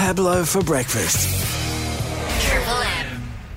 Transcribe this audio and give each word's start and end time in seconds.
Pablo 0.00 0.46
for 0.46 0.62
breakfast. 0.62 1.59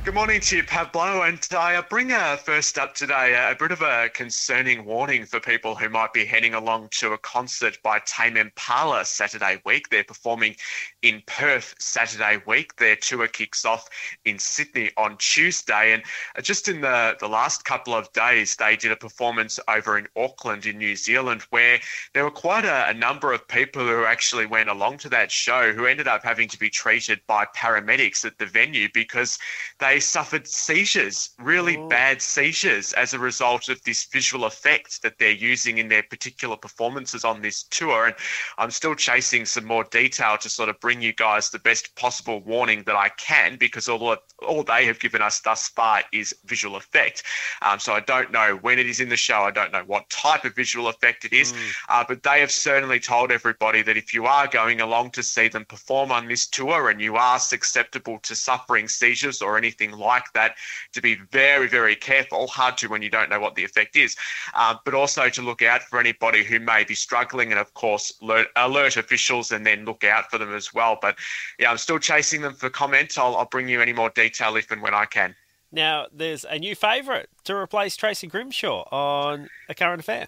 Good 0.03 0.15
morning 0.15 0.41
to 0.41 0.57
you, 0.57 0.63
Pablo. 0.63 1.21
And 1.21 1.39
I 1.57 1.79
bring 1.79 2.11
uh, 2.11 2.35
first 2.35 2.77
up 2.77 2.93
today 2.93 3.35
a 3.35 3.55
bit 3.55 3.71
of 3.71 3.81
a 3.81 4.09
concerning 4.13 4.83
warning 4.83 5.25
for 5.25 5.39
people 5.39 5.75
who 5.75 5.87
might 5.87 6.11
be 6.11 6.25
heading 6.25 6.53
along 6.53 6.89
to 6.99 7.13
a 7.13 7.17
concert 7.17 7.77
by 7.83 8.01
Tame 8.05 8.35
Impala 8.35 9.05
Saturday 9.05 9.61
week. 9.65 9.87
They're 9.87 10.03
performing 10.03 10.57
in 11.03 11.23
Perth 11.25 11.73
Saturday 11.79 12.41
week. 12.45 12.75
Their 12.75 12.97
tour 12.97 13.29
kicks 13.29 13.63
off 13.63 13.87
in 14.25 14.39
Sydney 14.39 14.91
on 14.97 15.15
Tuesday. 15.19 15.93
And 15.93 16.03
uh, 16.37 16.41
just 16.41 16.67
in 16.67 16.81
the, 16.81 17.15
the 17.21 17.29
last 17.29 17.63
couple 17.63 17.93
of 17.93 18.11
days, 18.11 18.57
they 18.57 18.75
did 18.75 18.91
a 18.91 18.97
performance 18.97 19.57
over 19.69 19.97
in 19.97 20.07
Auckland 20.17 20.65
in 20.65 20.79
New 20.79 20.97
Zealand 20.97 21.43
where 21.49 21.79
there 22.13 22.25
were 22.25 22.31
quite 22.31 22.65
a, 22.65 22.89
a 22.89 22.93
number 22.93 23.31
of 23.31 23.47
people 23.47 23.87
who 23.87 24.03
actually 24.03 24.47
went 24.47 24.67
along 24.67 24.97
to 24.97 25.09
that 25.09 25.31
show 25.31 25.71
who 25.71 25.85
ended 25.85 26.09
up 26.09 26.25
having 26.25 26.49
to 26.49 26.59
be 26.59 26.69
treated 26.69 27.21
by 27.25 27.45
paramedics 27.55 28.25
at 28.25 28.37
the 28.37 28.45
venue 28.45 28.89
because 28.93 29.39
they 29.79 29.92
they 29.93 29.99
suffered 29.99 30.47
seizures, 30.47 31.29
really 31.37 31.77
oh. 31.77 31.87
bad 31.87 32.19
seizures, 32.19 32.93
as 32.93 33.13
a 33.13 33.19
result 33.19 33.69
of 33.69 33.79
this 33.83 34.05
visual 34.05 34.45
effect 34.45 35.03
that 35.03 35.19
they're 35.19 35.29
using 35.29 35.77
in 35.77 35.87
their 35.87 36.01
particular 36.01 36.57
performances 36.57 37.23
on 37.23 37.43
this 37.43 37.61
tour. 37.65 38.07
And 38.07 38.15
I'm 38.57 38.71
still 38.71 38.95
chasing 38.95 39.45
some 39.45 39.65
more 39.65 39.83
detail 39.83 40.35
to 40.39 40.49
sort 40.49 40.69
of 40.69 40.79
bring 40.79 40.99
you 40.99 41.13
guys 41.13 41.51
the 41.51 41.59
best 41.59 41.95
possible 41.95 42.39
warning 42.39 42.81
that 42.87 42.95
I 42.95 43.09
can, 43.09 43.57
because 43.57 43.87
all 43.87 44.17
all 44.47 44.63
they 44.63 44.85
have 44.87 44.99
given 44.99 45.21
us 45.21 45.41
thus 45.41 45.67
far 45.67 46.01
is 46.11 46.35
visual 46.45 46.75
effect. 46.75 47.21
Um, 47.61 47.77
so 47.77 47.93
I 47.93 47.99
don't 47.99 48.31
know 48.31 48.57
when 48.61 48.79
it 48.79 48.87
is 48.87 48.99
in 48.99 49.09
the 49.09 49.15
show. 49.15 49.41
I 49.43 49.51
don't 49.51 49.71
know 49.71 49.83
what 49.85 50.09
type 50.09 50.43
of 50.43 50.55
visual 50.55 50.87
effect 50.87 51.23
it 51.23 51.33
is, 51.33 51.53
mm. 51.53 51.71
uh, 51.89 52.03
but 52.07 52.23
they 52.23 52.39
have 52.39 52.51
certainly 52.51 52.99
told 52.99 53.31
everybody 53.31 53.83
that 53.83 53.95
if 53.95 54.11
you 54.11 54.25
are 54.25 54.47
going 54.47 54.81
along 54.81 55.11
to 55.11 55.21
see 55.21 55.49
them 55.49 55.65
perform 55.65 56.11
on 56.11 56.27
this 56.27 56.47
tour 56.47 56.89
and 56.89 56.99
you 56.99 57.15
are 57.15 57.37
susceptible 57.37 58.17
to 58.23 58.35
suffering 58.35 58.87
seizures 58.87 59.41
or 59.41 59.55
anything 59.55 59.82
anything 59.83 59.99
like 59.99 60.31
that, 60.33 60.55
to 60.93 61.01
be 61.01 61.15
very, 61.31 61.67
very 61.67 61.95
careful. 61.95 62.47
Hard 62.47 62.77
to 62.77 62.87
when 62.87 63.01
you 63.01 63.09
don't 63.09 63.29
know 63.29 63.39
what 63.39 63.55
the 63.55 63.63
effect 63.63 63.95
is, 63.95 64.15
uh, 64.53 64.75
but 64.85 64.93
also 64.93 65.29
to 65.29 65.41
look 65.41 65.61
out 65.61 65.83
for 65.83 65.99
anybody 65.99 66.43
who 66.43 66.59
may 66.59 66.83
be 66.83 66.95
struggling, 66.95 67.51
and 67.51 67.59
of 67.59 67.73
course, 67.73 68.13
alert, 68.21 68.47
alert, 68.55 68.97
officials 68.97 69.51
and 69.51 69.65
then 69.65 69.85
look 69.85 70.03
out 70.03 70.29
for 70.29 70.37
them 70.37 70.53
as 70.53 70.73
well. 70.73 70.97
But 71.01 71.17
yeah, 71.59 71.71
I'm 71.71 71.77
still 71.77 71.99
chasing 71.99 72.41
them 72.41 72.53
for 72.53 72.69
comment. 72.69 73.17
I'll, 73.17 73.35
I'll 73.35 73.45
bring 73.45 73.67
you 73.67 73.81
any 73.81 73.93
more 73.93 74.09
detail 74.09 74.55
if 74.55 74.71
and 74.71 74.81
when 74.81 74.93
I 74.93 75.05
can. 75.05 75.35
Now, 75.71 76.05
there's 76.13 76.45
a 76.45 76.59
new 76.59 76.75
favourite 76.75 77.27
to 77.45 77.55
replace 77.55 77.95
Tracy 77.95 78.27
Grimshaw 78.27 78.83
on 78.91 79.49
A 79.69 79.73
Current 79.73 80.01
Affair. 80.01 80.27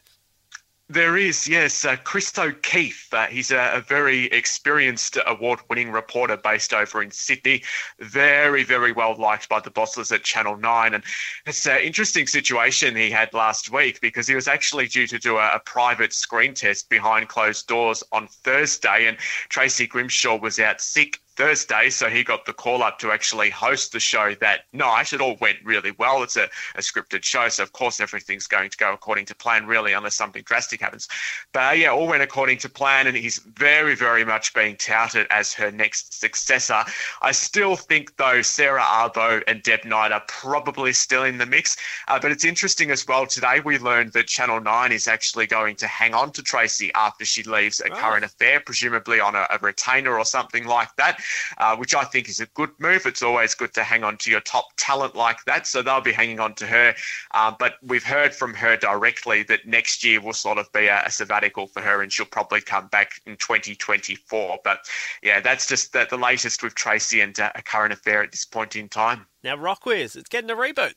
There 0.88 1.17
is, 1.17 1.47
yes. 1.47 1.83
Uh, 1.83 1.95
Chris 1.95 2.38
O'Keefe. 2.38 3.11
Uh, 3.11 3.25
he's 3.25 3.50
a, 3.50 3.72
a, 3.73 3.81
very 3.81 4.25
experienced 4.25 5.17
award 5.25 5.59
winning 5.67 5.92
reporter 5.92 6.38
based 6.38 6.75
over 6.75 7.02
in 7.02 7.09
Sydney. 7.09 7.64
Very, 8.00 8.64
very 8.64 8.92
well 8.92 9.16
liked 9.16 9.50
by 9.50 9.59
the 9.59 9.72
bosses 9.72 10.11
at 10.11 10.23
Channel 10.23 10.58
9. 10.58 10.94
And 10.94 11.03
it's 11.47 11.66
an 11.66 11.80
interesting 11.80 12.27
situation 12.27 12.95
he 12.95 13.09
had 13.09 13.33
last 13.33 13.72
week 13.72 14.00
because 14.00 14.27
he 14.27 14.36
was 14.36 14.47
actually 14.47 14.88
due 14.88 15.08
to 15.08 15.17
do 15.17 15.38
a, 15.38 15.55
a 15.55 15.59
private 15.59 16.14
screen 16.14 16.53
test 16.53 16.88
behind 16.88 17.30
closed 17.30 17.66
doors 17.66 18.03
on 18.11 18.27
Thursday. 18.27 19.08
And 19.08 19.17
Tracy 19.49 19.88
Grimshaw 19.88 20.38
was 20.38 20.59
out 20.59 20.81
sick 20.81 21.20
Thursday, 21.36 21.89
so 21.89 22.09
he 22.09 22.23
got 22.23 22.45
the 22.45 22.53
call 22.53 22.81
up 22.81 23.00
to 23.00 23.11
actually 23.11 23.50
host 23.50 23.91
the 23.91 24.00
show 24.00 24.36
that 24.36 24.61
night. 24.73 25.14
It 25.14 25.22
all 25.22 25.36
went 25.42 25.58
really 25.64 25.92
well. 25.97 26.23
It's 26.23 26.38
a, 26.38 26.50
a 26.75 26.80
scripted 26.80 27.23
show, 27.23 27.50
so 27.50 27.64
of 27.64 27.73
course 27.73 28.00
everything's 28.00 28.47
going 28.47 28.69
to 28.69 28.77
go 28.77 28.94
according 28.94 29.25
to 29.25 29.36
plan, 29.36 29.66
really, 29.66 29.94
unless 29.94 30.16
something 30.16 30.44
drastic 30.44 30.81
happens. 30.81 31.08
But 31.52 31.59
uh, 31.59 31.72
yeah, 31.72 31.89
all 31.89 32.08
went 32.08 32.23
according 32.23 32.59
to 32.59 32.69
plan, 32.69 33.08
and 33.08 33.17
he's 33.17 33.39
very, 33.39 33.95
very 33.95 34.23
much 34.23 34.53
being 34.53 34.77
touted 34.77 35.27
as 35.30 35.53
her 35.53 35.72
next 35.72 36.19
successor. 36.19 36.83
I 37.22 37.31
still 37.31 37.75
think, 37.75 38.16
though, 38.17 38.42
Sarah 38.42 38.81
Abo 38.81 39.44
and 39.47 39.61
Deb 39.64 39.83
Knight 39.83 40.11
are 40.11 40.23
probably 40.27 40.94
still 40.94 41.23
in 41.23 41.38
the 41.38 41.45
mix. 41.45 41.75
Uh, 42.08 42.20
but 42.20 42.31
it's 42.31 42.45
interesting 42.45 42.92
as 42.92 43.05
well. 43.08 43.26
Today 43.26 43.59
we 43.64 43.77
learned 43.77 44.14
that 44.14 44.27
Channel 44.27 44.61
9 44.61 44.92
is 44.92 45.08
actually 45.08 45.48
going 45.48 45.76
to 45.77 45.88
hang 45.88 46.14
on 46.14 46.32
to 46.32 46.42
Tracy 46.42 46.92
after 46.93 47.26
she 47.26 47.43
leaves 47.43 47.82
a 47.82 47.89
current 47.89 48.23
affair, 48.23 48.59
presumably 48.59 49.20
on 49.20 49.36
a, 49.36 49.48
a 49.52 49.58
retainer 49.61 50.17
or 50.17 50.26
something 50.26 50.65
like 50.65 50.95
that 50.95 51.21
uh, 51.58 51.75
which 51.75 51.93
I 51.95 52.03
think 52.03 52.30
is 52.30 52.39
a 52.39 52.45
good 52.47 52.71
move. 52.80 53.05
It's 53.05 53.23
always 53.23 53.55
good 53.55 53.73
to 53.73 53.83
hang 53.83 54.03
on 54.03 54.17
to 54.17 54.31
your 54.31 54.41
top 54.41 54.67
talent 54.77 55.15
like 55.15 55.43
that. 55.45 55.67
So 55.67 55.81
they'll 55.81 56.02
be 56.02 56.11
hanging 56.11 56.39
on 56.39 56.53
to 56.55 56.67
her. 56.67 56.95
Uh, 57.31 57.53
but 57.58 57.75
we've 57.81 58.03
heard 58.03 58.33
from 58.33 58.53
her 58.53 58.77
directly 58.77 59.43
that 59.43 59.65
next 59.65 60.03
year 60.03 60.21
will 60.21 60.33
sort 60.33 60.58
of 60.58 60.71
be 60.71 60.87
a, 60.87 61.03
a, 61.05 61.11
sabbatical 61.11 61.67
for 61.67 61.81
her 61.81 62.02
and 62.02 62.11
she'll 62.11 62.25
probably 62.25 62.61
come 62.61 62.87
back 62.87 63.21
in 63.25 63.37
2024. 63.37 64.59
But 64.64 64.80
yeah, 65.23 65.39
that's 65.39 65.67
just 65.67 65.93
the, 65.93 66.08
the 66.09 66.17
latest 66.17 66.64
with 66.64 66.75
Tracy 66.75 67.21
and 67.21 67.39
uh, 67.39 67.52
a 67.55 67.61
current 67.61 67.93
affair 67.93 68.21
at 68.21 68.31
this 68.31 68.45
point 68.45 68.75
in 68.75 68.89
time. 68.89 69.25
Now, 69.43 69.55
Rockwiz, 69.55 70.15
it's 70.15 70.30
getting 70.30 70.49
a 70.49 70.55
reboot. 70.55 70.93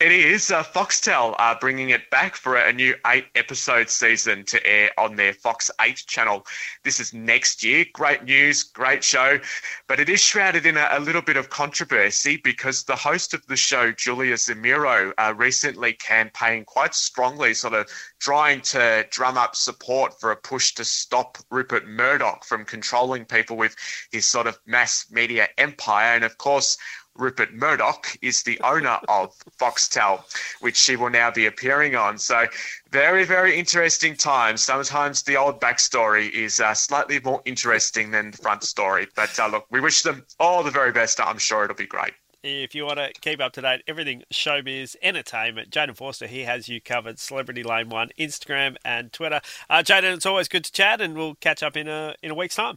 It 0.00 0.12
is 0.12 0.52
uh, 0.52 0.62
Foxtel 0.62 1.34
uh, 1.40 1.56
bringing 1.58 1.90
it 1.90 2.08
back 2.08 2.36
for 2.36 2.54
a 2.54 2.72
new 2.72 2.94
eight 3.08 3.26
episode 3.34 3.90
season 3.90 4.44
to 4.44 4.64
air 4.64 4.92
on 4.96 5.16
their 5.16 5.32
Fox 5.32 5.72
8 5.80 6.04
channel. 6.06 6.46
This 6.84 7.00
is 7.00 7.12
next 7.12 7.64
year. 7.64 7.84
Great 7.94 8.22
news, 8.22 8.62
great 8.62 9.02
show, 9.02 9.40
but 9.88 9.98
it 9.98 10.08
is 10.08 10.22
shrouded 10.22 10.66
in 10.66 10.76
a, 10.76 10.88
a 10.92 11.00
little 11.00 11.20
bit 11.20 11.36
of 11.36 11.50
controversy 11.50 12.36
because 12.36 12.84
the 12.84 12.94
host 12.94 13.34
of 13.34 13.44
the 13.48 13.56
show, 13.56 13.90
Julia 13.90 14.34
Zemiro, 14.34 15.12
uh, 15.18 15.34
recently 15.36 15.94
campaigned 15.94 16.66
quite 16.66 16.94
strongly, 16.94 17.52
sort 17.52 17.74
of 17.74 17.88
trying 18.20 18.60
to 18.60 19.04
drum 19.10 19.36
up 19.36 19.56
support 19.56 20.20
for 20.20 20.30
a 20.30 20.36
push 20.36 20.74
to 20.74 20.84
stop 20.84 21.38
Rupert 21.50 21.88
Murdoch 21.88 22.44
from 22.44 22.64
controlling 22.64 23.24
people 23.24 23.56
with 23.56 23.74
his 24.12 24.26
sort 24.26 24.46
of 24.46 24.60
mass 24.64 25.06
media 25.10 25.48
empire. 25.58 26.14
And 26.14 26.22
of 26.22 26.38
course, 26.38 26.78
Rupert 27.18 27.52
Murdoch 27.52 28.06
is 28.22 28.42
the 28.42 28.60
owner 28.60 28.98
of 29.08 29.34
Foxtel, 29.58 30.22
which 30.60 30.76
she 30.76 30.96
will 30.96 31.10
now 31.10 31.30
be 31.30 31.46
appearing 31.46 31.96
on. 31.96 32.16
So, 32.18 32.46
very, 32.90 33.24
very 33.24 33.58
interesting 33.58 34.16
times. 34.16 34.62
Sometimes 34.62 35.22
the 35.22 35.36
old 35.36 35.60
backstory 35.60 36.30
is 36.30 36.60
uh, 36.60 36.74
slightly 36.74 37.20
more 37.20 37.42
interesting 37.44 38.10
than 38.10 38.30
the 38.30 38.38
front 38.38 38.64
story. 38.64 39.08
But 39.14 39.38
uh, 39.38 39.48
look, 39.48 39.66
we 39.70 39.80
wish 39.80 40.02
them 40.02 40.24
all 40.38 40.62
the 40.62 40.70
very 40.70 40.92
best. 40.92 41.20
I'm 41.20 41.38
sure 41.38 41.64
it'll 41.64 41.76
be 41.76 41.86
great. 41.86 42.14
If 42.44 42.74
you 42.74 42.86
want 42.86 42.98
to 42.98 43.10
keep 43.20 43.40
up 43.40 43.52
to 43.54 43.62
date, 43.62 43.82
everything 43.88 44.22
showbiz, 44.32 44.94
entertainment, 45.02 45.70
Jaden 45.70 45.96
Forster, 45.96 46.28
he 46.28 46.42
has 46.42 46.68
you 46.68 46.80
covered. 46.80 47.18
Celebrity 47.18 47.64
Lane 47.64 47.88
One, 47.88 48.10
Instagram 48.18 48.76
and 48.84 49.12
Twitter. 49.12 49.40
Uh, 49.68 49.82
Jayden, 49.82 50.14
it's 50.14 50.24
always 50.24 50.46
good 50.46 50.64
to 50.64 50.72
chat, 50.72 51.00
and 51.00 51.16
we'll 51.16 51.34
catch 51.34 51.64
up 51.64 51.76
in 51.76 51.88
a 51.88 52.14
in 52.22 52.30
a 52.30 52.34
week's 52.34 52.54
time. 52.54 52.76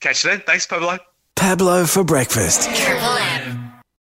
Catch 0.00 0.24
you 0.24 0.30
then. 0.30 0.40
Thanks, 0.40 0.66
Pablo. 0.66 0.98
Pablo 1.40 1.86
for 1.86 2.04
breakfast. 2.04 2.68